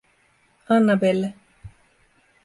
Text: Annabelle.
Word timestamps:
Annabelle. 0.75 1.27